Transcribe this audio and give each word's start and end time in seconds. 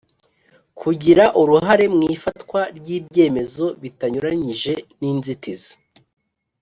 Kugira 0.79 1.23
uruhare 1.41 1.85
mu 1.95 2.01
ifatwa 2.15 2.59
ry’ibyemezo 2.77 3.65
bitanyuranyije 3.81 4.73
n’inzitizi 4.99 5.73